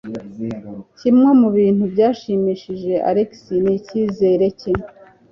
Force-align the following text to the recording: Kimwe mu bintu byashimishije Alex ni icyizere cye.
Kimwe 0.99 1.29
mu 1.41 1.49
bintu 1.57 1.83
byashimishije 1.93 2.91
Alex 3.09 3.31
ni 3.61 3.71
icyizere 3.79 4.47
cye. 4.59 4.71